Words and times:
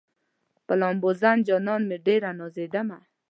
په 0.65 0.73
لامبوزن 0.81 1.37
جانان 1.47 1.81
مې 1.89 1.97
ډېره 2.05 2.29
نازېدمه 2.39 2.99